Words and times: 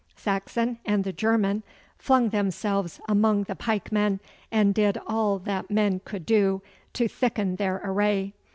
Saxon 0.15 0.79
and 0.83 1.03
the 1.03 1.13
German 1.13 1.61
flung 1.99 2.29
themselves 2.29 2.99
among 3.07 3.43
the 3.43 3.53
pikemen 3.55 4.19
and 4.51 4.73
did 4.73 4.97
all 5.05 5.37
that 5.37 5.69
men 5.69 6.01
could 6.03 6.25
do 6.25 6.63
to 6.93 7.07
thicken 7.07 7.57
their 7.57 7.79
array. 7.83 8.33